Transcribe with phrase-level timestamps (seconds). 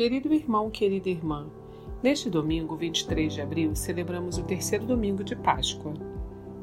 [0.00, 1.46] Querido irmão, querida irmã,
[2.02, 5.92] neste domingo, 23 de abril, celebramos o terceiro domingo de Páscoa.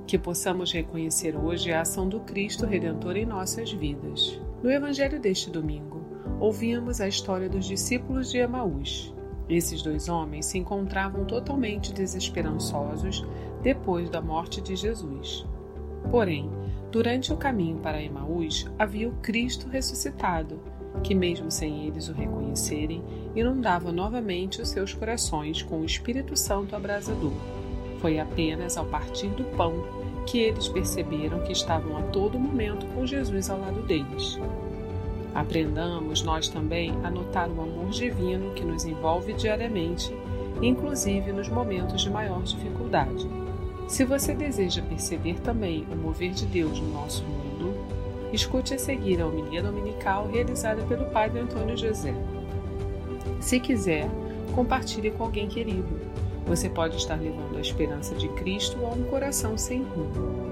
[0.08, 4.42] Que possamos reconhecer hoje a ação do Cristo Redentor em nossas vidas.
[4.63, 6.02] No Evangelho deste domingo,
[6.39, 9.13] ouvimos a história dos discípulos de Emaús.
[9.47, 13.24] Esses dois homens se encontravam totalmente desesperançosos
[13.62, 15.46] depois da morte de Jesus.
[16.09, 16.49] Porém,
[16.90, 20.59] durante o caminho para Emaús havia o Cristo ressuscitado
[21.04, 23.04] que, mesmo sem eles o reconhecerem,
[23.36, 27.34] inundava novamente os seus corações com o Espírito Santo abrasador.
[28.00, 29.84] Foi apenas ao partir do pão
[30.26, 34.38] que eles perceberam que estavam a todo momento com Jesus ao lado deles.
[35.34, 40.12] Aprendamos nós também a notar o amor divino que nos envolve diariamente,
[40.62, 43.27] inclusive nos momentos de maior dificuldade.
[43.88, 47.47] Se você deseja perceber também o mover de Deus no nosso mundo,
[48.34, 52.13] Escute a seguir a homilia dominical realizada pelo Padre Antônio José.
[53.40, 54.09] Se quiser,
[54.54, 55.99] compartilhe com alguém querido.
[56.45, 60.48] Você pode estar levando a esperança de Cristo a um coração sem rumo.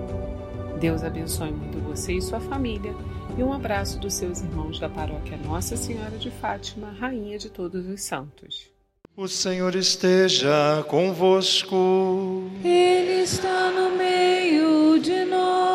[0.80, 2.94] Deus abençoe muito você e sua família
[3.38, 7.88] e um abraço dos seus irmãos da paróquia Nossa Senhora de Fátima, Rainha de Todos
[7.88, 8.70] os Santos.
[9.18, 12.50] O Senhor esteja convosco.
[12.64, 15.75] Ele está no meio de nós.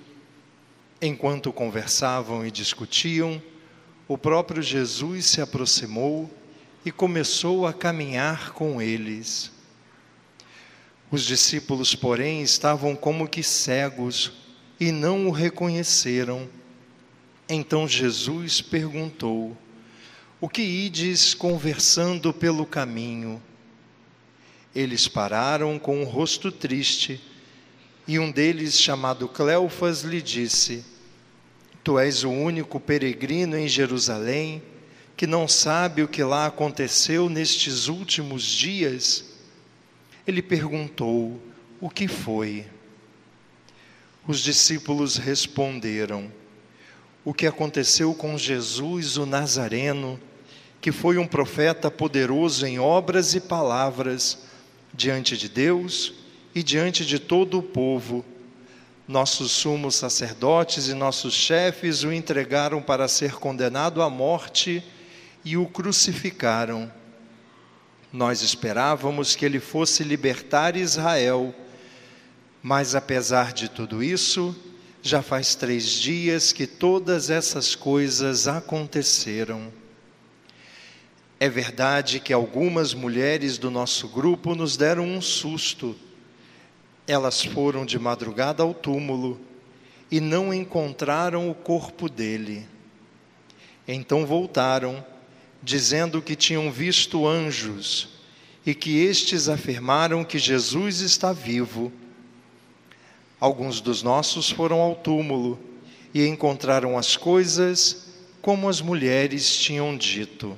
[1.03, 3.41] Enquanto conversavam e discutiam,
[4.07, 6.29] o próprio Jesus se aproximou
[6.85, 9.51] e começou a caminhar com eles.
[11.09, 14.31] Os discípulos, porém, estavam como que cegos
[14.79, 16.47] e não o reconheceram.
[17.49, 19.57] Então Jesus perguntou:
[20.39, 23.41] O que ides conversando pelo caminho?
[24.75, 27.19] Eles pararam com o um rosto triste,
[28.07, 30.85] e um deles, chamado Cleofas, lhe disse:
[31.83, 34.61] Tu és o único peregrino em Jerusalém
[35.17, 39.25] que não sabe o que lá aconteceu nestes últimos dias?
[40.27, 41.41] Ele perguntou:
[41.79, 42.65] O que foi?
[44.27, 46.31] Os discípulos responderam:
[47.25, 50.19] O que aconteceu com Jesus, o Nazareno,
[50.79, 54.39] que foi um profeta poderoso em obras e palavras
[54.93, 56.13] diante de Deus
[56.53, 58.23] e diante de todo o povo
[59.07, 64.83] nossos sumos sacerdotes e nossos chefes o entregaram para ser condenado à morte
[65.43, 66.91] e o crucificaram.
[68.13, 71.53] Nós esperávamos que ele fosse libertar Israel,
[72.61, 74.55] mas apesar de tudo isso,
[75.01, 79.73] já faz três dias que todas essas coisas aconteceram.
[81.39, 85.95] É verdade que algumas mulheres do nosso grupo nos deram um susto
[87.07, 89.39] elas foram de madrugada ao túmulo
[90.09, 92.67] e não encontraram o corpo dele.
[93.87, 95.03] Então voltaram,
[95.63, 98.09] dizendo que tinham visto anjos
[98.65, 101.91] e que estes afirmaram que Jesus está vivo.
[103.39, 105.59] Alguns dos nossos foram ao túmulo
[106.13, 108.07] e encontraram as coisas
[108.41, 110.57] como as mulheres tinham dito.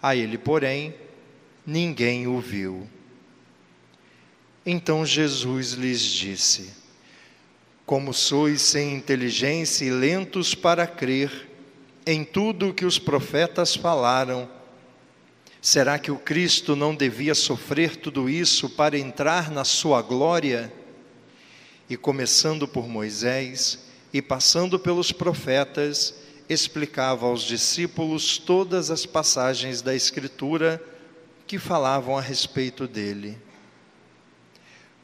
[0.00, 0.94] A ele, porém,
[1.66, 2.88] ninguém o viu.
[4.70, 6.68] Então Jesus lhes disse:
[7.86, 11.48] Como sois sem inteligência e lentos para crer
[12.06, 14.46] em tudo o que os profetas falaram,
[15.58, 20.70] será que o Cristo não devia sofrer tudo isso para entrar na sua glória?
[21.88, 26.14] E começando por Moisés e passando pelos profetas,
[26.46, 30.78] explicava aos discípulos todas as passagens da Escritura
[31.46, 33.47] que falavam a respeito dele.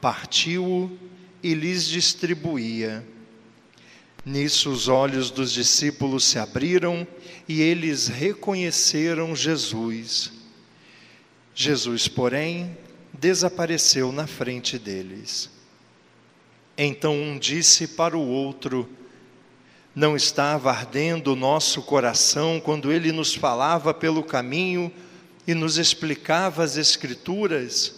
[0.00, 0.90] partiu-o
[1.42, 3.06] e lhes distribuía.
[4.24, 7.06] Nisso os olhos dos discípulos se abriram
[7.48, 10.32] e eles reconheceram Jesus.
[11.54, 12.76] Jesus, porém,
[13.12, 15.50] desapareceu na frente deles.
[16.76, 18.88] Então um disse para o outro:
[19.94, 24.92] Não estava ardendo o nosso coração quando ele nos falava pelo caminho
[25.46, 27.97] e nos explicava as Escrituras?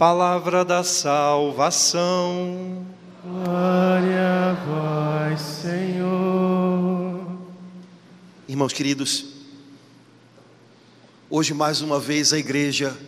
[0.00, 2.86] Palavra da salvação.
[3.22, 7.38] Glória a vós, Senhor.
[8.48, 9.26] Irmãos queridos,
[11.28, 12.98] hoje mais uma vez a igreja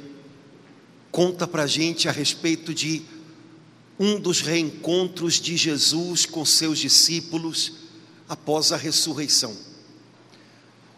[1.11, 3.01] conta para a gente a respeito de
[3.99, 7.73] um dos reencontros de Jesus com seus discípulos
[8.29, 9.57] após a ressurreição.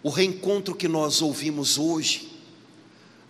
[0.03, 2.33] O reencontro que nós ouvimos hoje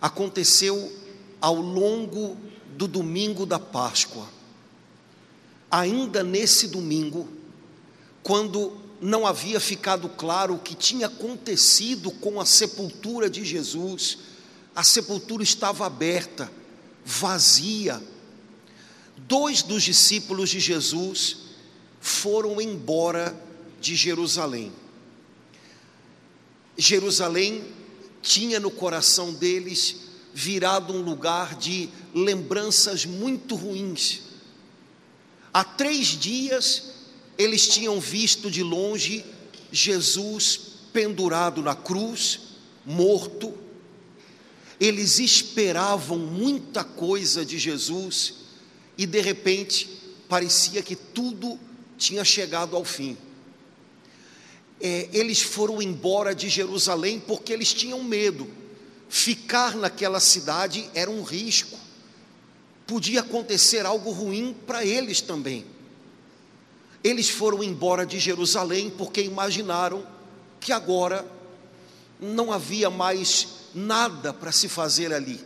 [0.01, 0.91] aconteceu
[1.39, 2.43] ao longo
[2.75, 4.27] do domingo da Páscoa.
[5.71, 7.27] Ainda nesse domingo,
[8.21, 14.17] quando não havia ficado claro o que tinha acontecido com a sepultura de Jesus,
[14.75, 16.51] a sepultura estava aberta
[17.03, 18.01] vazia.
[19.17, 21.37] Dois dos discípulos de Jesus
[22.01, 23.35] foram embora
[23.79, 24.73] de Jerusalém.
[26.77, 27.63] Jerusalém
[28.21, 30.04] tinha no coração deles
[30.37, 34.23] virado um lugar de lembranças muito ruins.
[35.53, 36.91] Há três dias
[37.37, 39.23] eles tinham visto de longe
[39.71, 40.59] Jesus
[40.91, 42.41] pendurado na cruz,
[42.85, 43.53] morto,
[44.77, 48.33] eles esperavam muita coisa de Jesus
[48.97, 49.87] e de repente
[50.27, 51.57] parecia que tudo
[51.97, 53.17] tinha chegado ao fim.
[54.81, 58.64] É, eles foram embora de Jerusalém porque eles tinham medo.
[59.15, 61.79] Ficar naquela cidade era um risco.
[62.85, 65.65] Podia acontecer algo ruim para eles também.
[67.01, 70.05] Eles foram embora de Jerusalém porque imaginaram
[70.59, 71.25] que agora
[72.19, 75.39] não havia mais nada para se fazer ali.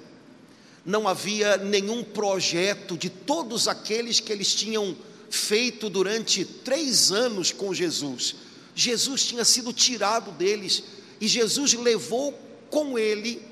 [0.84, 4.98] Não havia nenhum projeto de todos aqueles que eles tinham
[5.30, 8.36] feito durante três anos com Jesus.
[8.74, 10.84] Jesus tinha sido tirado deles
[11.22, 12.34] e Jesus levou
[12.72, 13.48] com ele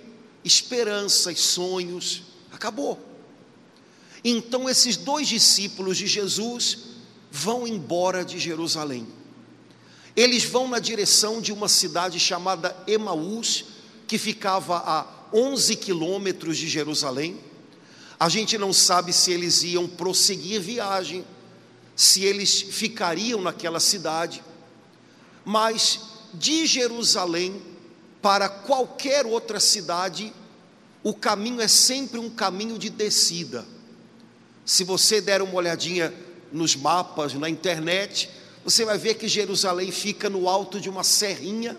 [0.48, 2.24] esperanças, sonhos.
[2.52, 3.00] Acabou.
[4.24, 6.80] Então esses dois discípulos de Jesus
[7.32, 9.08] vão embora de Jerusalém.
[10.16, 13.66] Eles vão na direção de uma cidade chamada Emaús,
[14.08, 17.40] que ficava a 11 quilômetros de Jerusalém.
[18.20, 21.24] A gente não sabe se eles iam prosseguir viagem,
[21.96, 24.44] se eles ficariam naquela cidade,
[25.46, 26.00] mas
[26.34, 27.62] de Jerusalém
[28.22, 30.34] para qualquer outra cidade,
[31.04, 33.66] o caminho é sempre um caminho de descida.
[34.66, 36.14] Se você der uma olhadinha
[36.52, 38.30] nos mapas, na internet,
[38.64, 41.78] você vai ver que Jerusalém fica no alto de uma serrinha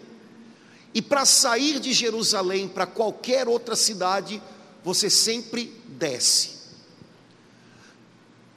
[0.94, 4.42] e para sair de Jerusalém para qualquer outra cidade,
[4.82, 6.58] você sempre desce.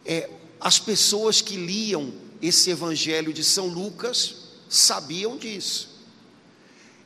[0.06, 0.30] É,
[0.60, 4.36] as pessoas que liam esse evangelho de São Lucas
[4.70, 5.91] sabiam disso.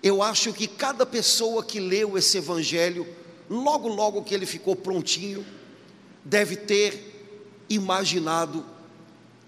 [0.06, 3.06] Eu acho que cada pessoa que leu esse evangelho,
[3.50, 5.46] logo, logo que ele ficou prontinho,
[6.24, 8.66] deve ter imaginado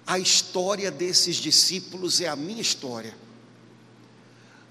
[0.06, 3.16] a história desses discípulos é a minha história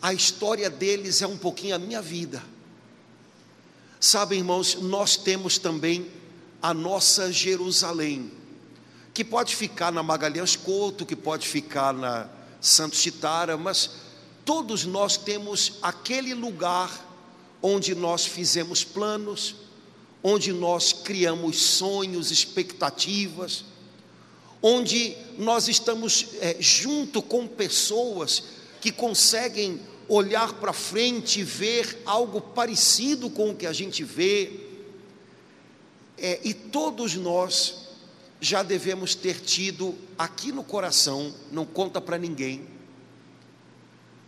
[0.00, 2.42] a história deles é um pouquinho a minha vida.
[3.98, 6.10] Sabe, irmãos, nós temos também
[6.62, 8.30] a nossa Jerusalém,
[9.14, 12.28] que pode ficar na Magalhães Couto, que pode ficar na
[12.60, 13.90] Santo Chitara, mas
[14.46, 17.04] todos nós temos aquele lugar
[17.60, 19.56] onde nós fizemos planos,
[20.22, 23.64] onde nós criamos sonhos, expectativas,
[24.62, 28.44] onde nós estamos é, junto com pessoas
[28.80, 34.60] que conseguem olhar para frente e ver algo parecido com o que a gente vê.
[36.16, 37.88] É, e todos nós
[38.40, 42.75] já devemos ter tido aqui no coração, não conta para ninguém,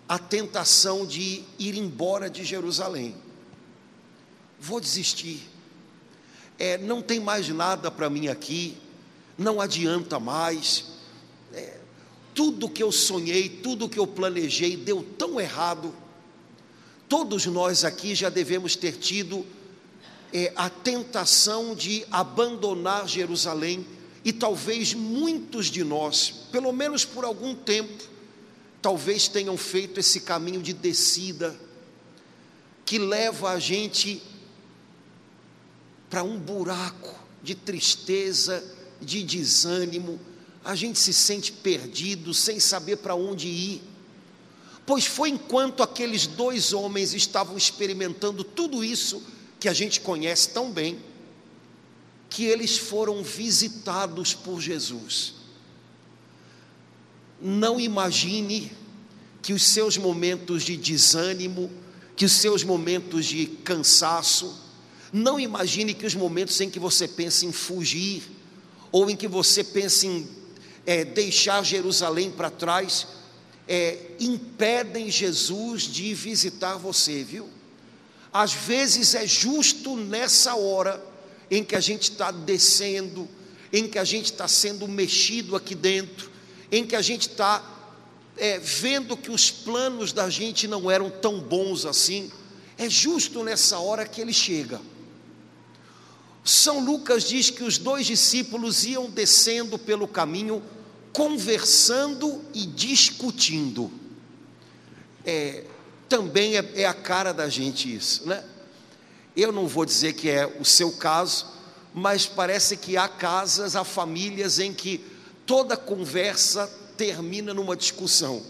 [0.09, 3.15] a tentação de ir embora de Jerusalém.
[4.59, 5.41] Vou desistir.
[6.59, 8.77] É, não tem mais nada para mim aqui,
[9.37, 10.97] não adianta mais
[12.35, 15.93] tudo que eu sonhei, tudo que eu planejei deu tão errado,
[17.09, 19.47] Todos nós aqui já devemos ter tido
[20.31, 23.87] é, a tentação de abandonar Jerusalém,
[24.23, 28.05] e talvez muitos de nós, pelo menos por algum tempo,
[28.81, 31.59] talvez tenham feito esse caminho de descida,
[32.85, 34.23] que leva a gente
[36.09, 38.65] para um buraco de tristeza,
[39.01, 40.19] de desânimo,
[40.65, 43.83] a gente se sente perdido, sem saber para onde ir.
[44.85, 49.23] Pois foi enquanto aqueles dois homens estavam experimentando tudo isso
[49.61, 50.99] que a gente conhece tão bem,
[52.31, 55.35] que eles foram visitados por Jesus.
[57.41, 58.73] Não imagine
[59.43, 61.71] que os seus momentos de desânimo,
[62.17, 64.55] que os seus momentos de cansaço,
[65.13, 68.23] não imagine que os momentos em que você pensa em fugir,
[68.91, 70.29] ou em que você pensa em
[70.85, 73.07] é, deixar Jerusalém para trás,
[73.67, 77.49] é, impedem Jesus de visitar você, viu?
[78.33, 81.03] Às vezes é justo nessa hora
[81.51, 83.29] em que a gente está descendo,
[83.73, 86.28] em que a gente está sendo mexido aqui dentro,
[86.71, 87.63] em que a gente está
[88.37, 92.31] é, vendo que os planos da gente não eram tão bons assim,
[92.77, 94.81] é justo nessa hora que ele chega.
[96.45, 100.63] São Lucas diz que os dois discípulos iam descendo pelo caminho,
[101.13, 103.91] conversando e discutindo.
[105.27, 105.65] É,
[106.09, 108.43] também é, é a cara da gente isso, né?
[109.37, 111.47] Eu não vou dizer que é o seu caso,
[111.93, 115.05] mas parece que há casas, há famílias em que
[115.49, 118.45] toda conversa termina numa discussão,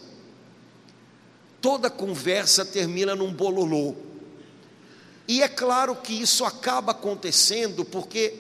[1.63, 3.95] toda conversa termina num bololô.
[5.29, 8.35] E é claro que isso acaba acontecendo porque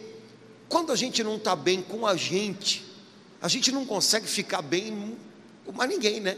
[0.68, 2.84] quando a gente não está bem com a gente,
[3.40, 5.16] a gente não consegue ficar bem
[5.64, 6.36] com mais ninguém, né?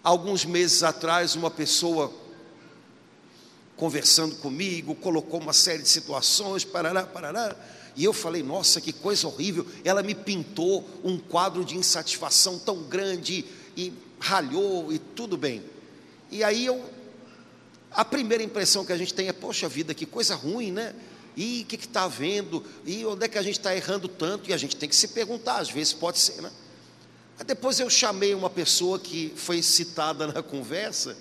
[0.00, 2.12] Alguns meses atrás, uma pessoa
[3.76, 7.56] conversando comigo, colocou uma série de situações, parará, parará,
[7.98, 9.66] e eu falei, nossa, que coisa horrível.
[9.82, 13.44] Ela me pintou um quadro de insatisfação tão grande
[13.76, 15.64] e ralhou e tudo bem.
[16.30, 16.80] E aí eu,
[17.90, 20.94] a primeira impressão que a gente tem é, poxa vida, que coisa ruim, né?
[21.36, 22.64] E o que está havendo?
[22.86, 24.48] E onde é que a gente está errando tanto?
[24.48, 26.52] E a gente tem que se perguntar, às vezes pode ser, né?
[27.44, 31.16] Depois eu chamei uma pessoa que foi citada na conversa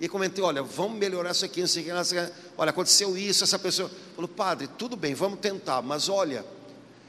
[0.00, 2.32] e comentei: olha, vamos melhorar isso aqui, não sei o que, não sei o que.
[2.56, 3.44] Olha, aconteceu isso.
[3.44, 6.44] Essa pessoa falou: padre, tudo bem, vamos tentar, mas olha,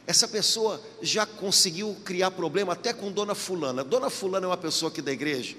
[0.06, 3.84] essa pessoa já conseguiu criar problema até com Dona Fulana.
[3.84, 5.56] Dona Fulana é uma pessoa aqui da igreja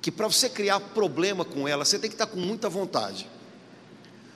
[0.00, 3.28] que para você criar problema com ela, você tem que estar com muita vontade.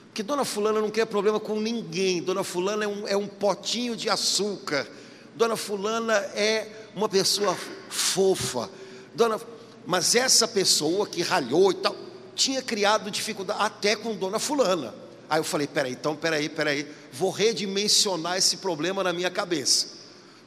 [0.08, 2.22] Porque Dona Fulana não quer problema com ninguém.
[2.22, 4.86] Dona Fulana é um, é um potinho de açúcar.
[5.34, 7.56] Dona Fulana é uma pessoa
[7.88, 8.70] fofa.
[9.14, 9.40] Dona,
[9.86, 11.96] mas essa pessoa que ralhou e tal,
[12.34, 14.94] tinha criado dificuldade até com Dona Fulana.
[15.28, 19.88] Aí eu falei: peraí, então, peraí, peraí, vou redimensionar esse problema na minha cabeça.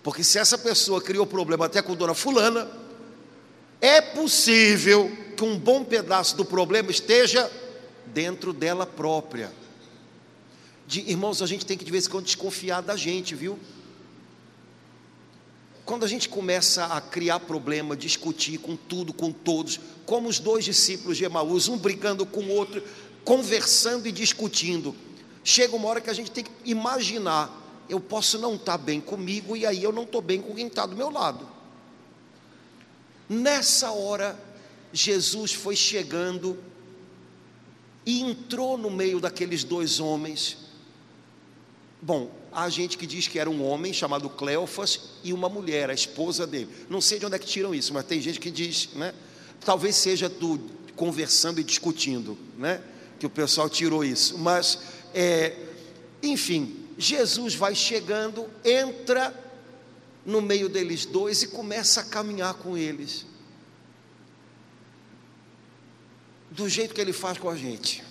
[0.03, 2.67] Porque se essa pessoa criou problema até com Dona Fulana,
[3.82, 7.51] é possível que um bom pedaço do problema esteja
[8.08, 9.51] dentro dela própria.
[10.88, 13.60] De, irmãos, a gente tem que de vez em quando desconfiar da gente, viu?
[15.88, 20.65] Quando a gente começa a criar problema, discutir com tudo, com todos, como os dois
[20.65, 22.84] discípulos de Emaús, um brigando com o outro,
[23.24, 24.94] conversando e discutindo,
[25.46, 29.56] chega uma hora que a gente tem que imaginar: eu posso não estar bem comigo
[29.56, 31.48] e aí eu não estou bem com quem está do meu lado.
[33.29, 34.38] Nessa hora,
[34.91, 36.62] Jesus foi chegando
[38.06, 40.58] e entrou no meio daqueles dois homens.
[42.01, 45.94] Bom, há gente que diz que era um homem chamado Cleofas e uma mulher, a
[45.94, 46.68] esposa dele.
[46.90, 49.14] Não sei de onde é que tiram isso, mas tem gente que diz, né?
[49.64, 50.60] Talvez seja do
[50.96, 52.82] conversando e discutindo, né?
[53.20, 54.40] Que o pessoal tirou isso.
[54.40, 54.80] Mas,
[55.14, 55.56] é,
[56.24, 59.32] enfim, Jesus vai chegando, entra
[60.26, 63.24] no meio deles dois e começa a caminhar com eles.
[66.50, 68.07] Do jeito que ele faz com a gente.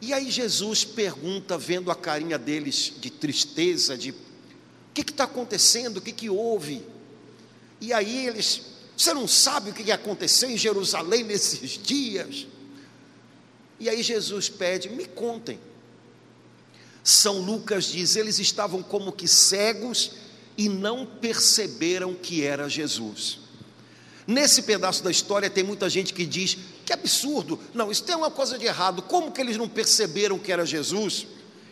[0.00, 4.14] E aí Jesus pergunta, vendo a carinha deles de tristeza, de o
[4.94, 6.82] que está acontecendo, o que, que houve?
[7.80, 8.62] E aí eles,
[8.96, 12.46] você não sabe o que aconteceu em Jerusalém nesses dias?
[13.80, 15.58] E aí Jesus pede, me contem.
[17.02, 20.12] São Lucas diz, eles estavam como que cegos
[20.56, 23.38] e não perceberam que era Jesus.
[24.26, 26.58] Nesse pedaço da história tem muita gente que diz
[26.88, 29.02] que absurdo, não, isso tem uma coisa de errado.
[29.02, 31.26] Como que eles não perceberam que era Jesus?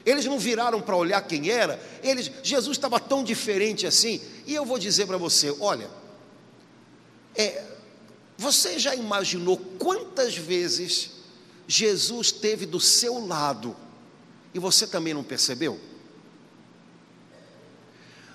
[0.04, 1.82] Eles não viraram para olhar quem era?
[2.02, 4.20] Eles, Jesus estava tão diferente assim.
[4.46, 5.88] E eu vou dizer para você, olha,
[7.34, 7.64] é,
[8.36, 11.12] você já imaginou quantas vezes
[11.66, 13.74] Jesus esteve do seu lado
[14.52, 15.80] e você também não percebeu?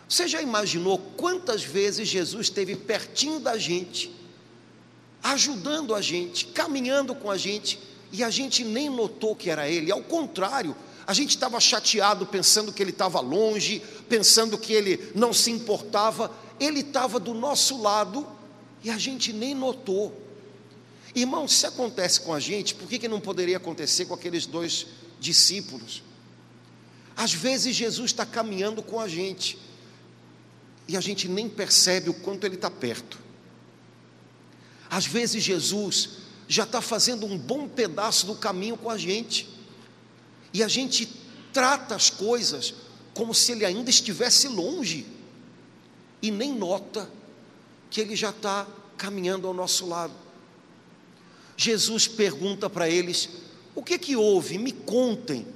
[0.10, 4.12] Você já imaginou quantas vezes Jesus esteve pertinho da gente,
[5.24, 7.80] ajudando a gente, caminhando com a gente,
[8.12, 10.76] e a gente nem notou que era Ele, ao contrário,
[11.08, 16.32] a gente estava chateado pensando que Ele estava longe, pensando que Ele não se importava,
[16.60, 18.28] Ele estava do nosso lado
[18.84, 20.16] e a gente nem notou.
[21.14, 24.88] Irmão, se acontece com a gente, por que, que não poderia acontecer com aqueles dois
[25.20, 26.04] discípulos?
[27.16, 29.58] Às vezes Jesus está caminhando com a gente,
[30.88, 33.18] e a gente nem percebe o quanto Ele está perto.
[34.92, 36.10] Às vezes Jesus
[36.50, 39.48] já está fazendo um bom pedaço do caminho com a gente,
[40.54, 41.10] e a gente
[41.54, 42.74] trata as coisas
[43.14, 45.08] como se Ele ainda estivesse longe,
[46.22, 47.10] e nem nota
[47.90, 48.68] que Ele já está
[48.98, 50.14] caminhando ao nosso lado.
[51.56, 53.30] Jesus pergunta para eles:
[53.74, 54.58] o que que houve?
[54.58, 55.48] Me contem.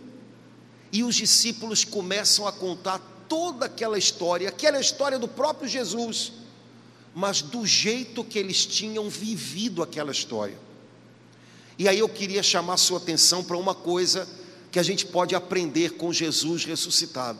[0.93, 6.31] E os discípulos começam a contar toda aquela história, aquela história do próprio Jesus,
[7.15, 10.59] mas do jeito que eles tinham vivido aquela história.
[11.79, 14.27] E aí eu queria chamar sua atenção para uma coisa
[14.69, 17.39] que a gente pode aprender com Jesus ressuscitado.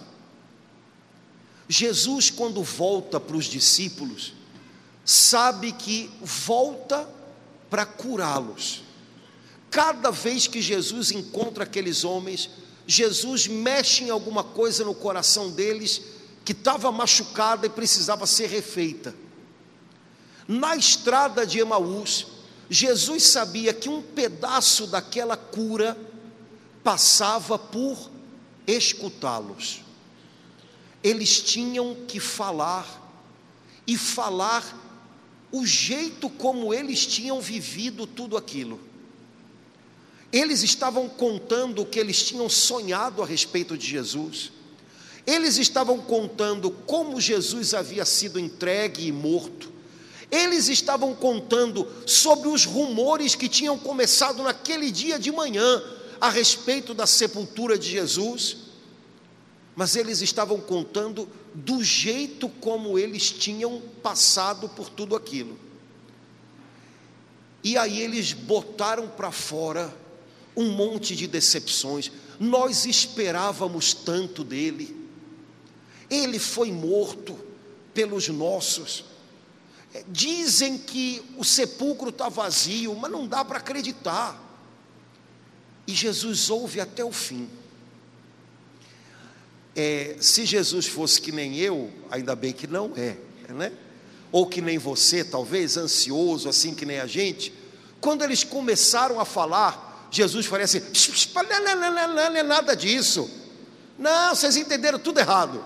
[1.67, 4.33] Jesus, quando volta para os discípulos,
[5.03, 7.09] sabe que volta
[7.69, 8.81] para curá-los.
[9.69, 12.49] Cada vez que Jesus encontra aqueles homens,
[12.87, 16.01] Jesus mexe em alguma coisa no coração deles
[16.45, 19.24] que estava machucada e precisava ser refeita.
[20.47, 22.27] Na estrada de Emaús,
[22.69, 25.97] Jesus sabia que um pedaço daquela cura
[26.83, 28.11] passava por
[28.67, 29.81] escutá-los.
[31.03, 33.03] Eles tinham que falar
[33.87, 34.81] e falar
[35.51, 38.79] o jeito como eles tinham vivido tudo aquilo.
[40.31, 44.51] Eles estavam contando o que eles tinham sonhado a respeito de Jesus.
[45.25, 49.74] Eles estavam contando como Jesus havia sido entregue e morto.
[50.31, 55.83] Eles estavam contando sobre os rumores que tinham começado naquele dia de manhã
[56.19, 58.57] a respeito da sepultura de Jesus.
[59.75, 65.59] Mas eles estavam contando do jeito como eles tinham passado por tudo aquilo.
[67.63, 69.93] E aí eles botaram para fora
[70.55, 72.11] um monte de decepções.
[72.39, 74.95] Nós esperávamos tanto dele.
[76.09, 77.37] Ele foi morto
[77.93, 79.03] pelos nossos.
[79.95, 84.37] É, dizem que o sepulcro está vazio, mas não dá para acreditar.
[85.87, 87.49] E Jesus ouve até o fim.
[89.73, 93.15] É, se Jesus fosse que nem eu, ainda bem que não é,
[93.53, 93.71] né?
[94.33, 97.53] Ou que nem você, talvez ansioso, assim que nem a gente.
[98.01, 100.81] Quando eles começaram a falar, Jesus faria assim:
[101.31, 103.29] não é nada disso.
[103.97, 105.63] Não, vocês entenderam tudo errado.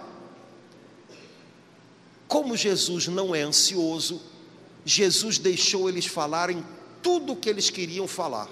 [2.29, 4.21] Como Jesus não é ansioso,
[4.85, 6.63] Jesus deixou eles falarem
[7.01, 8.47] tudo o que eles queriam falar,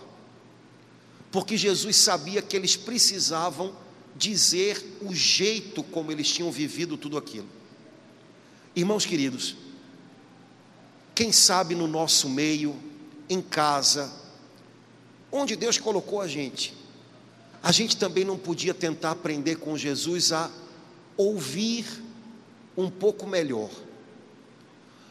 [1.31, 3.75] porque Jesus sabia que eles precisavam
[4.15, 7.47] dizer o jeito como eles tinham vivido tudo aquilo.
[8.75, 9.55] Irmãos queridos,
[11.13, 12.75] quem sabe no nosso meio,
[13.29, 14.11] em casa,
[15.31, 16.73] onde Deus colocou a gente,
[17.61, 20.49] a gente também não podia tentar aprender com Jesus a
[21.15, 22.06] ouvir
[22.77, 23.71] um pouco melhor.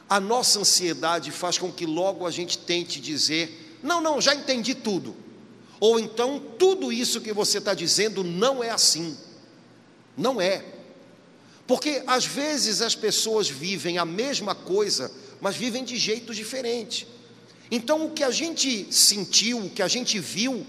[0.09, 4.75] A nossa ansiedade faz com que logo a gente tente dizer: não, não, já entendi
[4.75, 5.17] tudo.
[5.81, 9.17] Ou então, tudo isso que você está dizendo não é assim.
[10.17, 10.65] Não é.
[11.67, 17.07] Porque às vezes as pessoas vivem a mesma coisa, mas vivem de jeito diferente.
[17.71, 20.65] Então, o que a gente sentiu, o que a gente viu,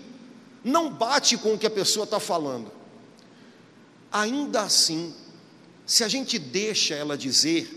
[0.63, 2.71] não bate com o que a pessoa está falando.
[4.11, 5.13] Ainda assim,
[5.87, 7.73] se a gente deixa ela dizer,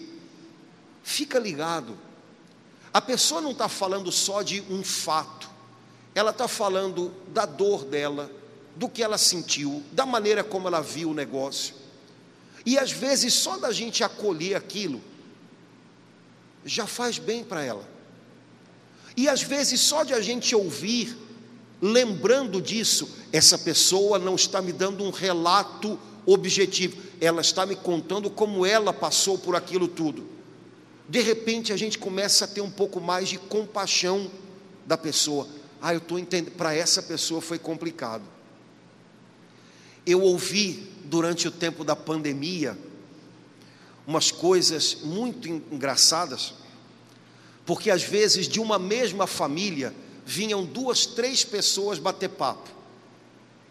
[1.00, 1.96] fica ligado.
[2.92, 5.48] A pessoa não está falando só de um fato,
[6.12, 8.28] ela está falando da dor dela,
[8.74, 11.76] do que ela sentiu, da maneira como ela viu o negócio.
[12.66, 15.00] E às vezes, só da gente acolher aquilo,
[16.64, 17.88] já faz bem para ela.
[19.16, 21.16] E às vezes, só de a gente ouvir,
[21.80, 25.96] lembrando disso, essa pessoa não está me dando um relato
[26.26, 30.26] objetivo, ela está me contando como ela passou por aquilo tudo.
[31.08, 34.30] De repente, a gente começa a ter um pouco mais de compaixão
[34.86, 35.46] da pessoa.
[35.82, 38.24] Ah, eu estou entendendo, para essa pessoa foi complicado.
[40.06, 42.78] Eu ouvi durante o tempo da pandemia
[44.06, 46.54] umas coisas muito engraçadas
[47.70, 49.94] porque às vezes de uma mesma família
[50.26, 52.68] vinham duas, três pessoas bater papo.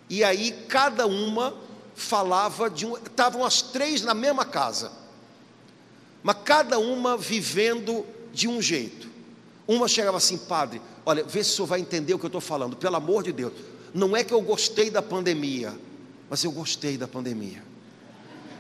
[0.09, 1.53] E aí cada uma
[1.99, 2.95] falava de um.
[2.97, 4.91] Estavam as três na mesma casa,
[6.23, 9.09] mas cada uma vivendo de um jeito.
[9.67, 12.41] Uma chegava assim, padre, olha, vê se o senhor vai entender o que eu estou
[12.41, 13.53] falando, pelo amor de Deus.
[13.93, 15.77] Não é que eu gostei da pandemia,
[16.29, 17.63] mas eu gostei da pandemia.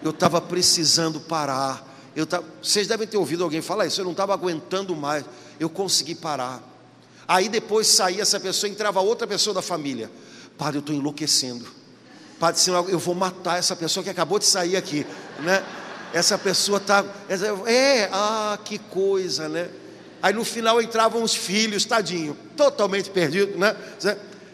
[0.03, 1.87] Eu estava precisando parar.
[2.15, 5.23] Eu tava, vocês devem ter ouvido alguém falar isso, eu não estava aguentando mais,
[5.59, 6.61] eu consegui parar.
[7.27, 10.11] Aí depois saía essa pessoa, entrava outra pessoa da família.
[10.57, 11.78] Padre, eu estou enlouquecendo.
[12.39, 15.05] Padre, senão eu vou matar essa pessoa que acabou de sair aqui,
[15.39, 15.63] né?
[16.13, 17.03] Essa pessoa está.
[17.67, 19.69] É, ah, que coisa, né?
[20.21, 23.75] Aí no final entravam os filhos, tadinho, totalmente perdido, né?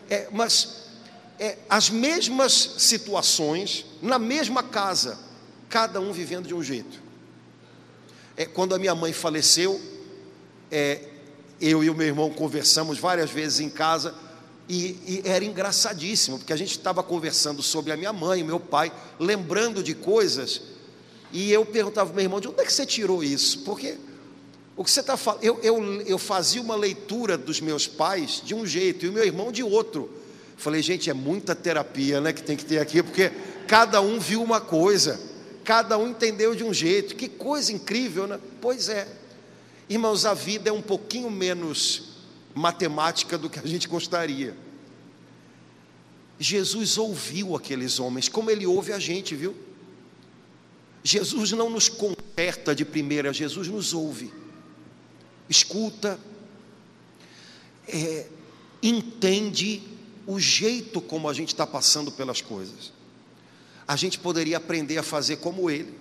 [0.10, 0.86] É, mas
[1.40, 5.20] é, as mesmas situações, na mesma casa,
[5.70, 7.00] cada um vivendo de um jeito.
[8.36, 9.80] É, quando a minha mãe faleceu,
[10.72, 11.02] é,
[11.62, 14.14] eu e o meu irmão conversamos várias vezes em casa
[14.68, 18.92] e, e era engraçadíssimo, porque a gente estava conversando sobre a minha mãe, meu pai,
[19.20, 20.62] lembrando de coisas,
[21.32, 23.60] e eu perguntava ao meu irmão: de onde é que você tirou isso?
[23.60, 23.98] Porque
[24.76, 28.56] o que você está falando, eu, eu, eu fazia uma leitura dos meus pais de
[28.56, 30.10] um jeito e o meu irmão de outro.
[30.58, 33.32] Falei, gente, é muita terapia né, que tem que ter aqui, porque
[33.68, 35.20] cada um viu uma coisa,
[35.64, 37.16] cada um entendeu de um jeito.
[37.16, 38.40] Que coisa incrível, né?
[38.62, 39.08] Pois é.
[39.88, 42.15] Irmãos, a vida é um pouquinho menos
[42.56, 44.56] matemática do que a gente gostaria.
[46.40, 49.56] Jesus ouviu aqueles homens, como ele ouve a gente, viu?
[51.04, 54.34] Jesus não nos conserta de primeira, Jesus nos ouve,
[55.48, 56.20] escuta,
[57.88, 58.28] é,
[58.82, 59.84] entende
[60.26, 62.92] o jeito como a gente está passando pelas coisas.
[63.88, 65.94] A gente poderia aprender a fazer como ele.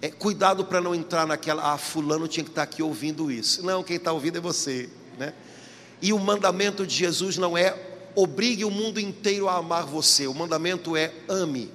[0.00, 3.64] É, cuidado para não entrar naquela, ah, fulano tinha que estar aqui ouvindo isso.
[3.64, 4.88] Não, quem está ouvindo é você.
[5.18, 5.34] Né?
[6.00, 7.74] E o mandamento de Jesus não é
[8.14, 11.70] obrigue o mundo inteiro a amar você, o mandamento é ame.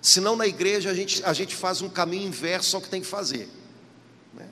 [0.00, 3.06] Senão na igreja a gente, a gente faz um caminho inverso ao que tem que
[3.06, 3.48] fazer.
[4.32, 4.48] Né?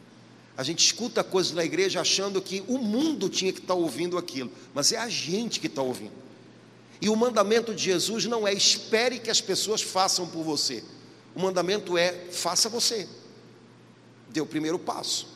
[0.57, 4.19] A gente escuta coisas na igreja achando que o mundo tinha que estar tá ouvindo
[4.19, 6.23] aquilo, mas é a gente que está ouvindo.
[7.01, 10.83] E o mandamento de Jesus não é espere que as pessoas façam por você.
[11.35, 13.09] O mandamento é: faça você.
[14.31, 15.27] Dê o primeiro passo.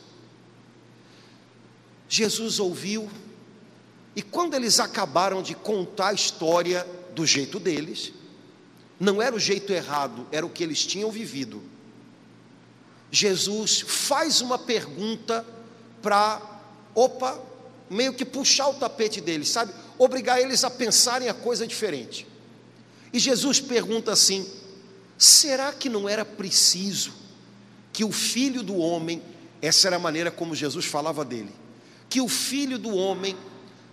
[2.09, 3.09] Jesus ouviu,
[4.15, 8.13] e quando eles acabaram de contar a história do jeito deles,
[8.99, 11.61] não era o jeito errado, era o que eles tinham vivido.
[13.11, 15.45] Jesus faz uma pergunta
[16.01, 16.41] para,
[16.95, 17.39] opa,
[17.89, 19.73] meio que puxar o tapete deles, sabe?
[19.97, 22.27] Obrigar eles a pensarem a coisa diferente.
[23.13, 24.47] E Jesus pergunta assim:
[25.17, 27.13] Será que não era preciso
[27.93, 29.21] que o filho do homem,
[29.61, 31.51] essa era a maneira como Jesus falava dele,
[32.09, 33.35] que o filho do homem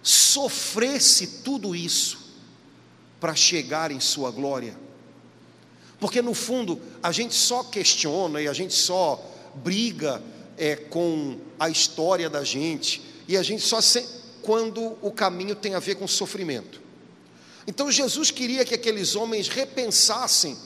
[0.03, 2.19] sofresse tudo isso
[3.21, 4.77] para chegar em sua glória?
[5.99, 9.23] Porque no fundo a gente só questiona e a gente só
[9.55, 10.23] briga
[10.59, 14.07] é, com a história da gente e a gente só se,
[14.43, 16.81] quando o caminho tem a ver com sofrimento.
[17.67, 20.57] Então Jesus queria que aqueles homens repensassem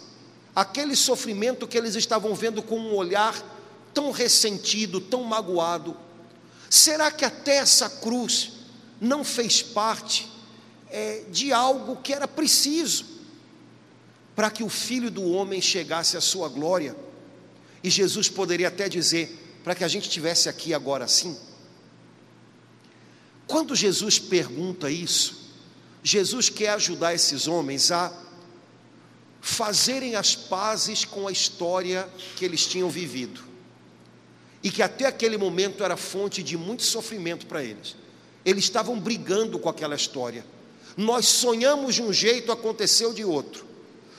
[0.54, 3.40] aquele sofrimento que eles estavam vendo com um olhar
[3.94, 5.96] tão ressentido, tão magoado.
[6.70, 8.52] Será que até essa cruz
[9.00, 10.30] não fez parte
[10.90, 13.04] é, de algo que era preciso
[14.36, 16.94] para que o filho do homem chegasse à sua glória?
[17.82, 21.38] E Jesus poderia até dizer: para que a gente estivesse aqui agora assim.
[23.46, 25.48] Quando Jesus pergunta isso,
[26.02, 28.12] Jesus quer ajudar esses homens a
[29.40, 33.47] fazerem as pazes com a história que eles tinham vivido
[34.62, 37.96] e que até aquele momento era fonte de muito sofrimento para eles.
[38.44, 40.44] Eles estavam brigando com aquela história.
[40.96, 43.64] Nós sonhamos de um jeito, aconteceu de outro.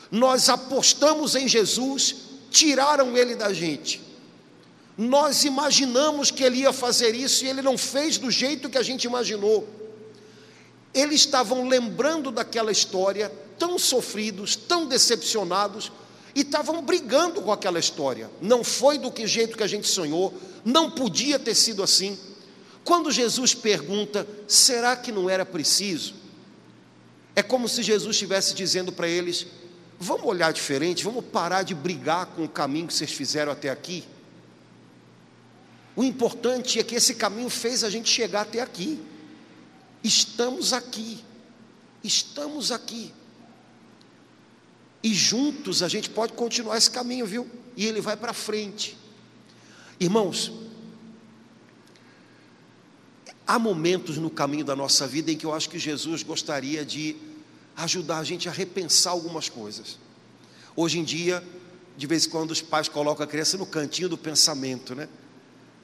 [0.10, 2.16] Nós apostamos em Jesus,
[2.50, 4.02] tiraram ele da gente.
[4.98, 8.84] Nós imaginamos que ele ia fazer isso e ele não fez do jeito que a
[8.84, 9.68] gente imaginou.
[10.94, 15.92] Eles estavam lembrando daquela história, tão sofridos, tão decepcionados,
[16.36, 18.30] e estavam brigando com aquela história.
[18.42, 22.18] Não foi do que jeito que a gente sonhou, não podia ter sido assim.
[22.84, 26.14] Quando Jesus pergunta: será que não era preciso?
[27.36, 29.48] É como se Jesus estivesse dizendo para eles:
[30.00, 34.04] vamos olhar diferente, vamos parar de brigar com o caminho que vocês fizeram até aqui.
[35.96, 39.00] O importante é que esse caminho fez a gente chegar até aqui.
[40.04, 41.24] Estamos aqui,
[42.04, 43.14] estamos aqui.
[45.02, 47.48] E juntos a gente pode continuar esse caminho, viu?
[47.76, 48.98] E ele vai para frente.
[50.00, 50.52] Irmãos,
[53.48, 57.16] há momentos no caminho da nossa vida em que eu acho que Jesus gostaria de
[57.76, 59.98] ajudar a gente a repensar algumas coisas.
[60.76, 61.44] Hoje em dia,
[61.98, 65.08] de vez em quando os pais colocam a criança no cantinho do pensamento, né?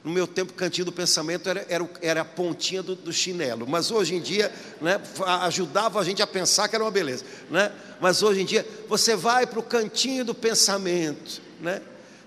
[0.06, 3.90] No meu tempo, cantinho do pensamento era, era, era a pontinha do, do, chinelo, mas
[3.90, 5.00] hoje em dia, né,
[5.40, 7.72] ajudava a gente a pensar que era uma beleza, né?
[8.00, 11.82] Mas hoje em dia, você vai para o cantinho do pensamento, né?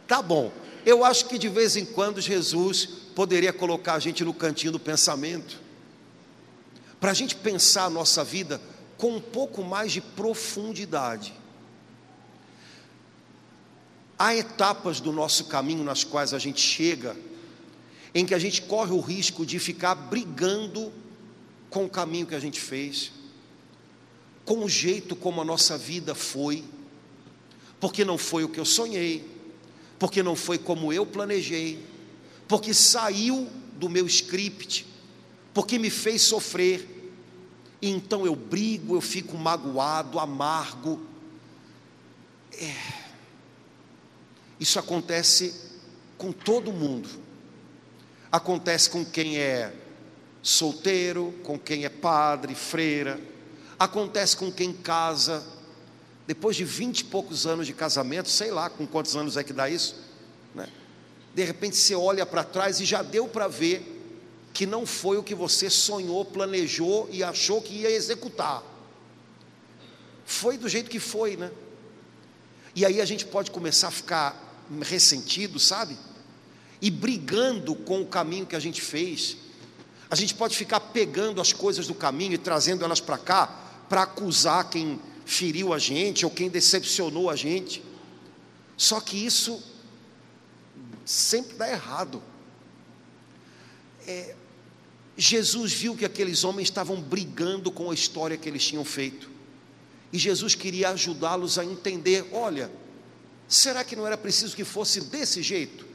[0.05, 0.51] Tá bom,
[0.85, 4.79] eu acho que de vez em quando Jesus poderia colocar a gente no cantinho do
[4.79, 5.57] pensamento,
[6.99, 8.59] para a gente pensar a nossa vida
[8.97, 11.33] com um pouco mais de profundidade.
[14.17, 17.15] Há etapas do nosso caminho nas quais a gente chega,
[18.13, 20.91] em que a gente corre o risco de ficar brigando
[21.69, 23.11] com o caminho que a gente fez,
[24.43, 26.63] com o jeito como a nossa vida foi,
[27.79, 29.27] porque não foi o que eu sonhei,
[29.99, 31.85] porque não foi como eu planejei,
[32.47, 34.85] porque saiu do meu script,
[35.53, 36.97] porque me fez sofrer.
[37.81, 40.99] E então eu brigo, eu fico magoado, amargo.
[42.53, 42.75] É.
[44.59, 45.53] Isso acontece
[46.17, 47.28] com todo mundo.
[48.31, 49.73] Acontece com quem é
[50.41, 53.19] solteiro, com quem é padre, freira.
[53.77, 55.43] Acontece com quem casa.
[56.27, 59.51] Depois de vinte e poucos anos de casamento, sei lá com quantos anos é que
[59.51, 59.95] dá isso,
[60.53, 60.69] né?
[61.33, 63.97] de repente você olha para trás e já deu para ver
[64.53, 68.63] que não foi o que você sonhou, planejou e achou que ia executar.
[70.25, 71.51] Foi do jeito que foi, né?
[72.75, 75.97] E aí a gente pode começar a ficar ressentido, sabe?
[76.81, 79.37] E brigando com o caminho que a gente fez.
[80.09, 83.47] A gente pode ficar pegando as coisas do caminho e trazendo elas para cá,
[83.87, 87.83] para acusar quem feriu a gente ou quem decepcionou a gente.
[88.75, 89.61] Só que isso
[91.05, 92.23] sempre dá errado.
[94.07, 94.35] É,
[95.17, 99.29] Jesus viu que aqueles homens estavam brigando com a história que eles tinham feito.
[100.13, 102.71] E Jesus queria ajudá-los a entender: olha,
[103.47, 105.88] será que não era preciso que fosse desse jeito?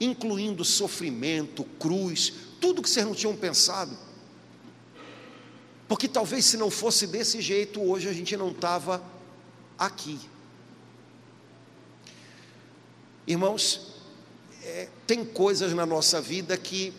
[0.00, 3.96] Incluindo sofrimento, cruz, tudo que vocês não tinham pensado.
[5.88, 9.02] Porque talvez se não fosse desse jeito, hoje a gente não estava
[9.78, 10.18] aqui.
[13.26, 13.94] Irmãos,
[14.62, 16.92] é, tem coisas na nossa vida que,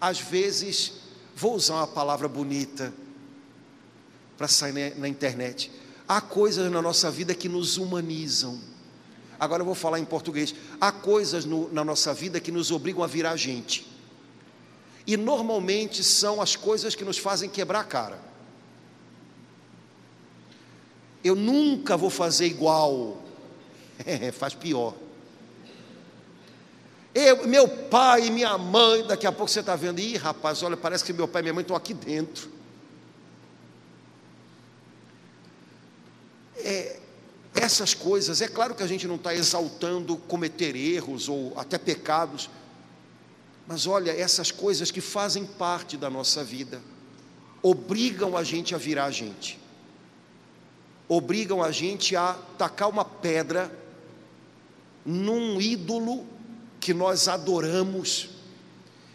[0.00, 0.92] às vezes,
[1.34, 2.92] vou usar uma palavra bonita
[4.36, 5.70] para sair na, na internet.
[6.06, 8.60] Há coisas na nossa vida que nos humanizam.
[9.38, 10.54] Agora eu vou falar em português.
[10.80, 13.86] Há coisas no, na nossa vida que nos obrigam a virar gente.
[15.06, 18.18] E normalmente são as coisas que nos fazem quebrar a cara.
[21.22, 23.22] Eu nunca vou fazer igual.
[24.04, 24.94] É, faz pior.
[27.14, 30.76] Eu, meu pai e minha mãe, daqui a pouco você está vendo, ih rapaz, olha,
[30.76, 32.50] parece que meu pai e minha mãe estão aqui dentro.
[36.58, 37.00] É,
[37.56, 42.50] essas coisas, é claro que a gente não está exaltando cometer erros ou até pecados,
[43.66, 46.80] mas olha, essas coisas que fazem parte da nossa vida,
[47.62, 49.58] obrigam a gente a virar a gente,
[51.08, 53.72] obrigam a gente a tacar uma pedra
[55.04, 56.26] num ídolo
[56.78, 58.28] que nós adoramos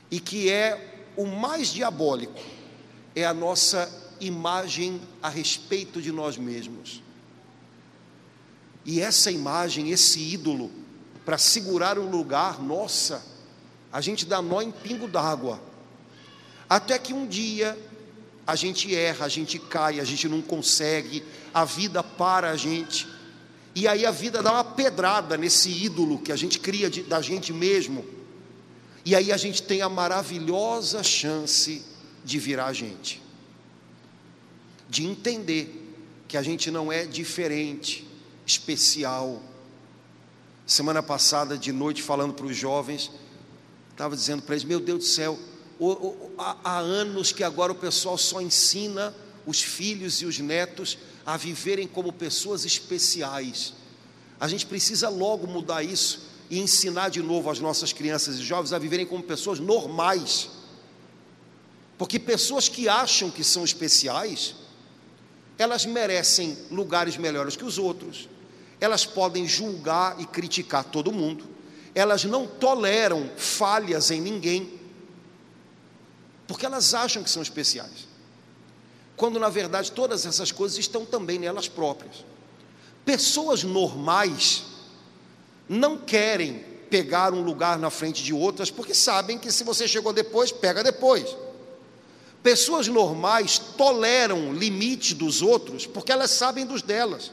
[0.09, 2.41] e que é o mais diabólico,
[3.15, 7.01] é a nossa imagem a respeito de nós mesmos.
[8.85, 10.71] E essa imagem, esse ídolo,
[11.25, 13.23] para segurar um lugar, nossa,
[13.91, 15.61] a gente dá nó em pingo d'água.
[16.69, 17.77] Até que um dia
[18.47, 23.07] a gente erra, a gente cai, a gente não consegue, a vida para a gente
[23.73, 27.21] e aí a vida dá uma pedrada nesse ídolo que a gente cria de, da
[27.21, 28.05] gente mesmo.
[29.05, 31.83] E aí a gente tem a maravilhosa chance
[32.23, 33.21] de virar a gente,
[34.89, 35.93] de entender
[36.27, 38.07] que a gente não é diferente,
[38.51, 39.41] especial.
[40.65, 43.11] Semana passada, de noite, falando para os jovens,
[43.91, 45.39] estava dizendo para eles: Meu Deus do céu,
[46.63, 49.13] há anos que agora o pessoal só ensina
[49.45, 53.73] os filhos e os netos a viverem como pessoas especiais.
[54.39, 58.73] A gente precisa logo mudar isso e ensinar de novo as nossas crianças e jovens
[58.73, 60.49] a viverem como pessoas normais.
[61.97, 64.55] Porque pessoas que acham que são especiais,
[65.57, 68.27] elas merecem lugares melhores que os outros,
[68.81, 71.45] elas podem julgar e criticar todo mundo,
[71.95, 74.77] elas não toleram falhas em ninguém,
[76.47, 78.11] porque elas acham que são especiais
[79.21, 82.25] quando na verdade todas essas coisas estão também nelas próprias.
[83.05, 84.63] Pessoas normais
[85.69, 90.11] não querem pegar um lugar na frente de outras porque sabem que se você chegou
[90.11, 91.37] depois, pega depois.
[92.41, 97.31] Pessoas normais toleram limites dos outros porque elas sabem dos delas.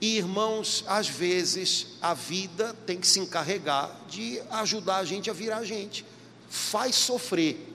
[0.00, 5.32] E irmãos, às vezes a vida tem que se encarregar de ajudar a gente a
[5.32, 6.06] virar a gente.
[6.48, 7.68] Faz sofrer,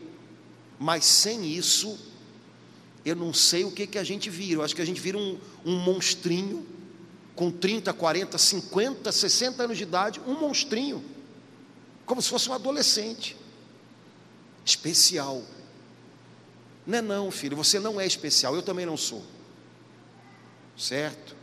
[0.79, 1.97] mas sem isso,
[3.05, 4.59] eu não sei o que, que a gente vira.
[4.59, 6.65] Eu acho que a gente vira um, um monstrinho
[7.35, 11.03] com 30, 40, 50, 60 anos de idade, um monstrinho,
[12.05, 13.38] como se fosse um adolescente.
[14.65, 15.43] Especial.
[16.88, 19.23] Não é não, filho, você não é especial, eu também não sou.
[20.75, 21.35] Certo?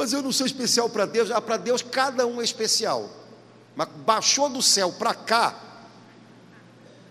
[0.00, 3.10] Mas eu não sou especial para Deus, ah, para Deus cada um é especial.
[3.76, 5.54] Mas baixou do céu para cá,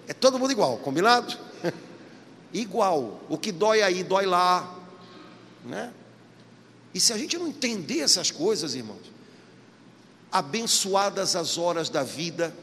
[0.08, 1.38] é todo mundo igual, combinado?
[2.52, 3.22] igual.
[3.30, 4.76] O que dói aí, dói lá.
[5.64, 5.94] Né?
[6.92, 9.12] E se a gente não entender essas coisas, irmãos,
[10.32, 12.56] abençoadas as horas da vida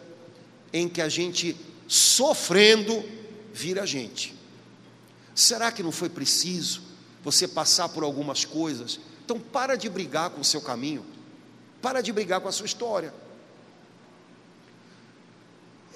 [0.72, 3.00] em que a gente, sofrendo,
[3.54, 4.34] vira a gente.
[5.36, 6.82] Será que não foi preciso
[7.22, 8.98] você passar por algumas coisas?
[9.26, 11.04] Então, para de brigar com o seu caminho,
[11.82, 13.12] para de brigar com a sua história.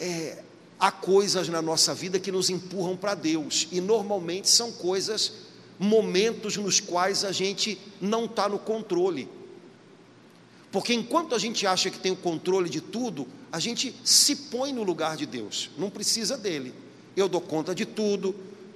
[0.00, 0.42] É,
[0.80, 5.32] há coisas na nossa vida que nos empurram para Deus, e normalmente são coisas
[5.78, 9.28] momentos nos quais a gente não está no controle.
[10.72, 14.72] Porque enquanto a gente acha que tem o controle de tudo, a gente se põe
[14.72, 16.74] no lugar de Deus, não precisa dele.
[17.16, 18.34] Eu dou conta de tudo,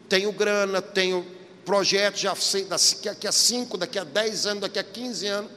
[0.08, 1.26] tenho grana, tenho
[1.64, 2.34] projetos, já
[2.68, 5.50] daqui a 5, daqui a 10 anos, daqui a 15 anos,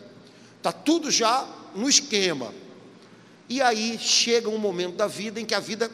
[0.57, 2.53] está tudo já no esquema.
[3.49, 5.89] E aí chega um momento da vida em que a vida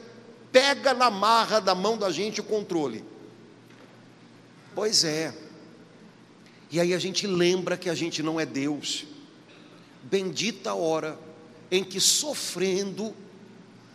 [0.52, 3.04] pega na marra da mão da gente o controle.
[4.76, 5.34] Pois é,
[6.74, 9.06] e aí a gente lembra que a gente não é Deus.
[10.02, 11.20] Bendita a hora
[11.70, 13.16] em que sofrendo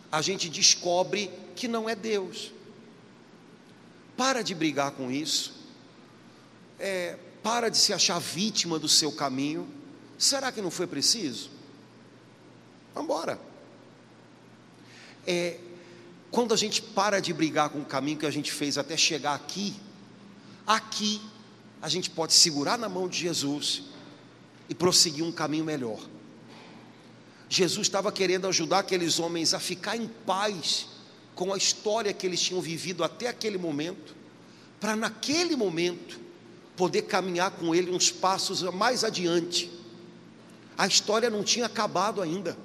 [0.09, 2.53] a gente descobre que não é Deus.
[4.15, 5.58] Para de brigar com isso.
[6.79, 9.67] É, para de se achar vítima do seu caminho.
[10.17, 11.49] Será que não foi preciso?
[12.93, 13.39] Vamos embora.
[15.25, 15.59] É,
[16.31, 19.35] quando a gente para de brigar com o caminho que a gente fez até chegar
[19.35, 19.75] aqui,
[20.65, 21.21] aqui
[21.81, 23.83] a gente pode segurar na mão de Jesus
[24.67, 25.99] e prosseguir um caminho melhor.
[27.47, 30.87] Jesus estava querendo ajudar aqueles homens a ficar em paz
[31.33, 34.15] com a história que eles tinham vivido até aquele momento,
[34.79, 36.19] para naquele momento
[36.79, 39.69] poder caminhar com ele uns passos mais adiante.
[40.75, 42.57] A história não tinha acabado ainda.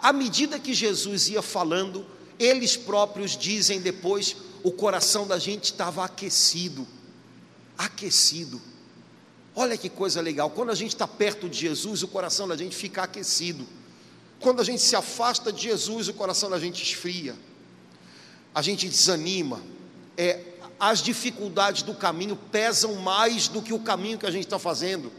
[0.00, 2.06] À medida que Jesus ia falando,
[2.38, 6.86] eles próprios dizem depois, o coração da gente estava aquecido
[7.78, 8.60] aquecido.
[9.54, 12.74] Olha que coisa legal, quando a gente está perto de Jesus, o coração da gente
[12.74, 13.66] fica aquecido.
[14.40, 17.36] Quando a gente se afasta de Jesus, o coração da gente esfria.
[18.54, 19.62] A gente desanima.
[20.16, 20.40] É,
[20.78, 25.10] as dificuldades do caminho pesam mais do que o caminho que a gente está fazendo.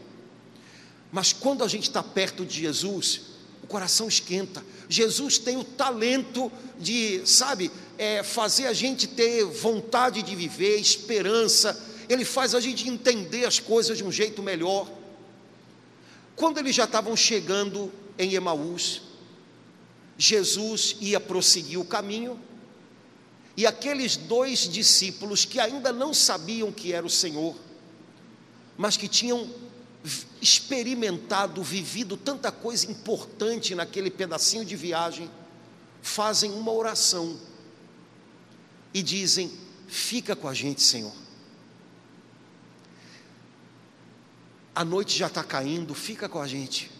[1.12, 3.22] Mas quando a gente está perto de Jesus,
[3.62, 4.64] o coração esquenta.
[4.88, 11.78] Jesus tem o talento de, sabe, é, fazer a gente ter vontade de viver, esperança,
[12.08, 14.88] ele faz a gente entender as coisas de um jeito melhor.
[16.34, 19.02] Quando eles já estavam chegando em Emaús,
[20.16, 22.40] Jesus ia prosseguir o caminho,
[23.60, 27.54] e aqueles dois discípulos que ainda não sabiam que era o Senhor,
[28.74, 29.50] mas que tinham
[30.40, 35.30] experimentado, vivido tanta coisa importante naquele pedacinho de viagem,
[36.00, 37.38] fazem uma oração
[38.94, 39.52] e dizem:
[39.86, 41.12] Fica com a gente, Senhor.
[44.74, 46.90] a noite já está caindo, fica com a gente.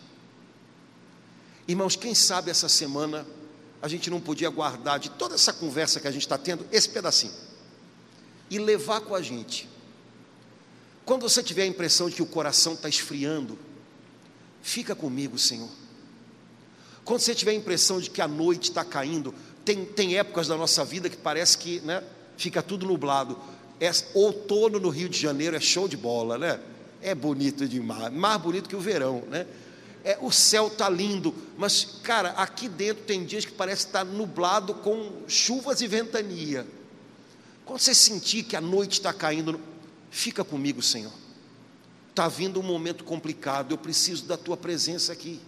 [1.66, 3.26] Irmãos, quem sabe essa semana
[3.82, 6.88] a gente não podia guardar de toda essa conversa que a gente está tendo, esse
[6.88, 7.32] pedacinho,
[8.50, 9.68] e levar com a gente.
[11.04, 13.58] Quando você tiver a impressão de que o coração está esfriando,
[14.62, 15.70] fica comigo, Senhor.
[17.04, 20.56] Quando você tiver a impressão de que a noite está caindo, tem, tem épocas da
[20.56, 22.04] nossa vida que parece que né,
[22.36, 23.38] fica tudo nublado.
[23.80, 26.60] É, outono no Rio de Janeiro é show de bola, né?
[27.02, 29.46] é bonito demais, mais bonito que o verão, né?
[30.02, 34.04] É, o céu está lindo, mas, cara, aqui dentro tem dias que parece estar tá
[34.04, 36.66] nublado com chuvas e ventania.
[37.64, 39.60] Quando você sentir que a noite está caindo,
[40.10, 41.12] fica comigo, Senhor.
[42.08, 45.40] Está vindo um momento complicado, eu preciso da tua presença aqui.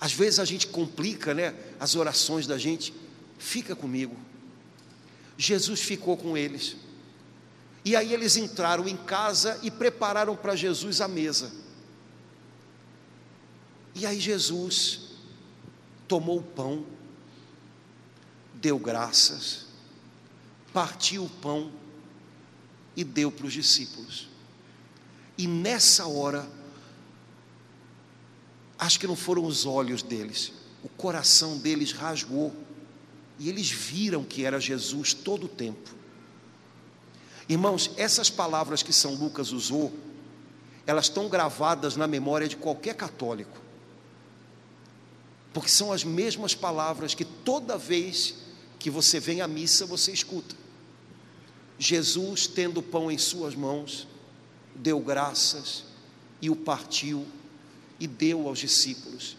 [0.00, 2.94] Às vezes a gente complica, né, as orações da gente.
[3.38, 4.16] Fica comigo.
[5.36, 6.76] Jesus ficou com eles.
[7.84, 11.52] E aí eles entraram em casa e prepararam para Jesus a mesa.
[13.94, 15.00] E aí Jesus
[16.06, 16.84] tomou o pão,
[18.54, 19.66] deu graças,
[20.72, 21.72] partiu o pão
[22.96, 24.28] e deu para os discípulos.
[25.36, 26.48] E nessa hora,
[28.78, 32.54] acho que não foram os olhos deles, o coração deles rasgou
[33.38, 35.94] e eles viram que era Jesus todo o tempo.
[37.48, 39.92] Irmãos, essas palavras que São Lucas usou,
[40.86, 43.58] elas estão gravadas na memória de qualquer católico,
[45.52, 48.34] porque são as mesmas palavras que toda vez
[48.78, 50.54] que você vem à missa você escuta.
[51.78, 54.06] Jesus, tendo o pão em suas mãos,
[54.74, 55.84] deu graças
[56.40, 57.26] e o partiu
[57.98, 59.36] e deu aos discípulos.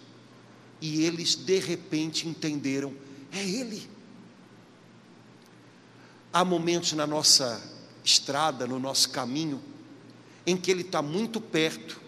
[0.82, 2.94] E eles de repente entenderam:
[3.32, 3.90] é Ele.
[6.34, 7.62] Há momentos na nossa
[8.04, 9.62] estrada, no nosso caminho,
[10.46, 12.02] em que Ele está muito perto,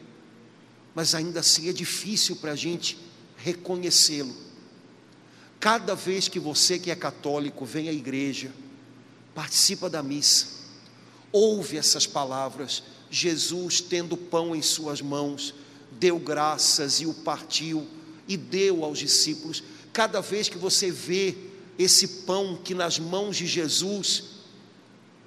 [0.96, 2.98] mas ainda assim é difícil para a gente
[3.44, 4.34] reconhecê-lo.
[5.60, 8.52] Cada vez que você que é católico vem à igreja,
[9.36, 10.48] participa da missa,
[11.32, 15.54] ouve essas palavras, Jesus, tendo pão em suas mãos,
[15.92, 17.86] deu graças e o partiu
[18.28, 19.62] e deu aos discípulos.
[19.92, 21.36] Cada vez que você vê
[21.78, 24.26] esse pão que nas mãos de Jesus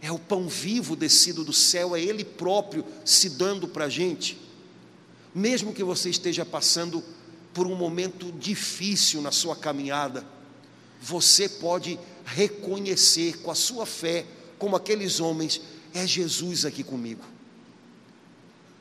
[0.00, 4.38] é o pão vivo descido do céu, é Ele próprio se dando para a gente,
[5.34, 7.02] mesmo que você esteja passando
[7.56, 10.22] por um momento difícil na sua caminhada,
[11.00, 14.26] você pode reconhecer com a sua fé,
[14.58, 15.62] como aqueles homens,
[15.94, 17.24] é Jesus aqui comigo.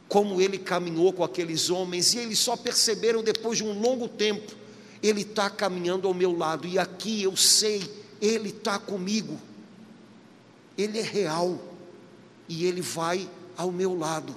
[0.09, 4.51] Como ele caminhou com aqueles homens, e eles só perceberam depois de um longo tempo:
[5.01, 7.81] ele está caminhando ao meu lado, e aqui eu sei,
[8.19, 9.39] ele está comigo,
[10.77, 11.57] ele é real,
[12.49, 14.35] e ele vai ao meu lado.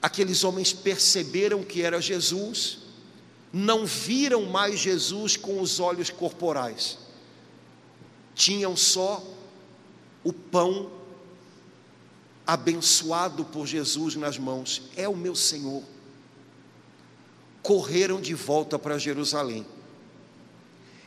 [0.00, 2.78] Aqueles homens perceberam que era Jesus,
[3.52, 6.98] não viram mais Jesus com os olhos corporais,
[8.34, 9.22] tinham só
[10.22, 10.90] o pão
[12.46, 15.82] abençoado por Jesus nas mãos, é o meu Senhor.
[17.62, 19.66] Correram de volta para Jerusalém.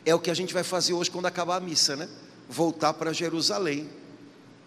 [0.05, 2.09] É o que a gente vai fazer hoje quando acabar a missa, né?
[2.49, 3.89] Voltar para Jerusalém.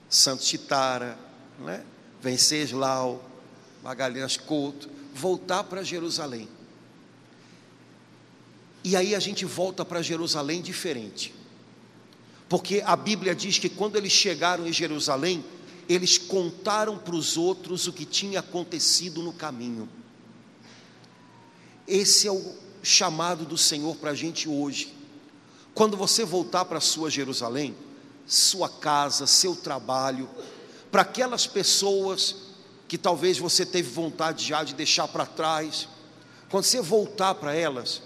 [0.09, 1.19] Santo Chitara,
[1.59, 1.85] né?
[2.21, 3.23] Venceslau,
[3.83, 6.49] Magalhães Couto, voltar para Jerusalém.
[8.85, 11.35] E aí a gente volta para Jerusalém diferente.
[12.49, 15.45] Porque a Bíblia diz que quando eles chegaram em Jerusalém,
[15.89, 19.89] eles contaram para os outros o que tinha acontecido no caminho.
[21.87, 24.95] Esse é o chamado do Senhor para a gente hoje.
[25.75, 27.75] Quando você voltar para sua Jerusalém,
[28.27, 30.29] sua casa, seu trabalho,
[30.91, 32.37] para aquelas pessoas
[32.93, 35.89] que talvez você teve vontade já de deixar para trás,
[36.51, 38.03] quando você voltar para elas,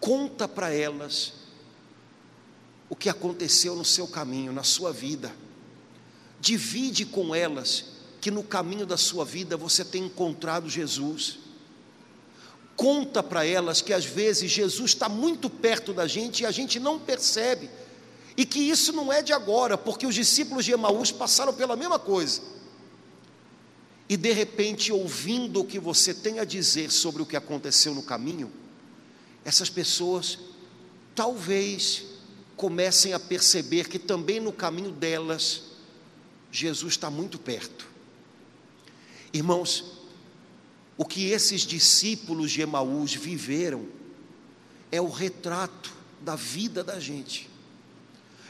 [0.00, 1.32] conta para elas
[2.88, 5.32] o que aconteceu no seu caminho, na sua vida.
[6.40, 7.84] Divide com elas
[8.20, 11.38] que no caminho da sua vida você tem encontrado Jesus.
[12.74, 16.80] Conta para elas que às vezes Jesus está muito perto da gente e a gente
[16.80, 17.70] não percebe.
[18.36, 22.00] E que isso não é de agora, porque os discípulos de Emaús passaram pela mesma
[22.00, 22.58] coisa.
[24.10, 28.02] E de repente, ouvindo o que você tem a dizer sobre o que aconteceu no
[28.02, 28.50] caminho,
[29.44, 30.36] essas pessoas
[31.14, 32.06] talvez
[32.56, 35.62] comecem a perceber que também no caminho delas,
[36.50, 37.86] Jesus está muito perto.
[39.32, 39.84] Irmãos,
[40.98, 43.86] o que esses discípulos de Emaús viveram
[44.90, 47.48] é o retrato da vida da gente.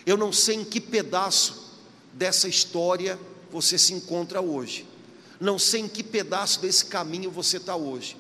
[0.07, 1.79] Eu não sei em que pedaço
[2.15, 4.87] dessa história você se encontra hoje,
[5.41, 8.17] não sei em que pedaço desse caminho você está hoje.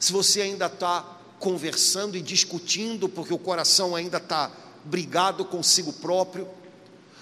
[0.00, 1.02] Se você ainda está
[1.38, 4.50] conversando e discutindo, porque o coração ainda está
[4.82, 6.48] brigado consigo próprio,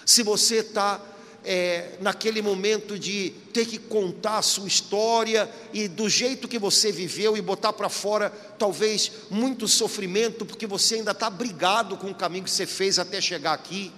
[0.05, 1.01] se você está
[1.43, 6.89] é, naquele momento de ter que contar a sua história e do jeito que você
[6.89, 12.15] viveu e botar para fora talvez muito sofrimento, porque você ainda está brigado com o
[12.15, 13.91] caminho que você fez até chegar aqui.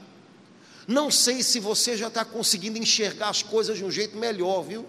[0.88, 4.86] Não sei se você já está conseguindo enxergar as coisas de um jeito melhor, viu?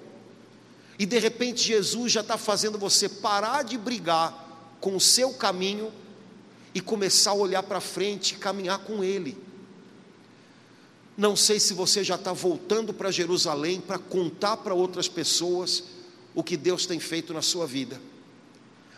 [0.99, 5.93] E de repente Jesus já está fazendo você parar de brigar com o seu caminho
[6.75, 9.37] e começar a olhar para frente e caminhar com Ele.
[11.17, 15.85] Não sei se você já está voltando para Jerusalém para contar para outras pessoas
[16.35, 18.01] o que Deus tem feito na sua vida.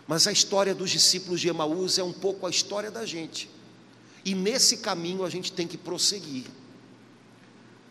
[0.06, 3.48] Mas a história dos discípulos de Emaús é um pouco a história da gente.
[4.24, 6.46] E nesse caminho a gente tem que prosseguir.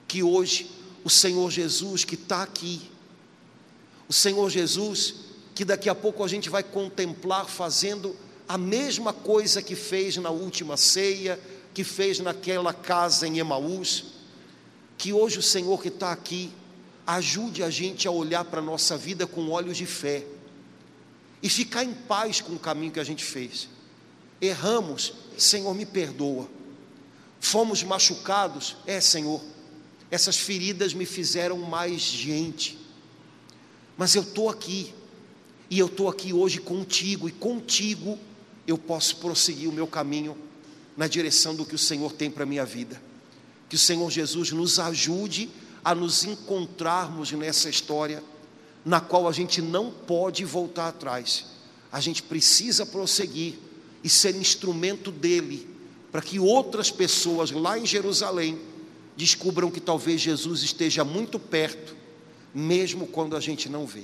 [0.07, 0.69] Que hoje
[1.03, 2.81] o Senhor Jesus que está aqui,
[4.07, 5.27] o Senhor Jesus
[5.57, 8.15] que daqui a pouco a gente vai contemplar fazendo
[8.47, 11.39] a mesma coisa que fez na última ceia,
[11.73, 14.05] que fez naquela casa em Emaús,
[14.99, 16.51] que hoje o Senhor que está aqui
[17.07, 20.23] ajude a gente a olhar para a nossa vida com olhos de fé
[21.41, 23.67] e ficar em paz com o caminho que a gente fez.
[24.39, 26.47] Erramos, Senhor, me perdoa.
[27.39, 29.41] Fomos machucados, é, Senhor,
[30.11, 32.77] essas feridas me fizeram mais gente,
[33.97, 34.93] mas eu estou aqui,
[35.69, 38.17] e eu estou aqui hoje contigo, e contigo
[38.65, 40.37] eu posso prosseguir o meu caminho
[40.95, 43.01] na direção do que o Senhor tem para a minha vida.
[43.67, 45.49] Que o Senhor Jesus nos ajude
[45.83, 48.23] a nos encontrarmos nessa história,
[48.83, 51.45] na qual a gente não pode voltar atrás,
[51.91, 53.55] a gente precisa prosseguir
[54.03, 55.67] e ser instrumento dele,
[56.11, 58.59] para que outras pessoas lá em Jerusalém
[59.15, 61.95] descubram que talvez Jesus esteja muito perto,
[62.57, 64.03] mesmo quando a gente não vê.